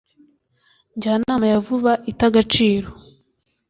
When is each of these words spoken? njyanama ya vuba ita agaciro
njyanama 0.95 1.45
ya 1.51 1.57
vuba 1.65 1.93
ita 2.11 2.25
agaciro 2.31 2.87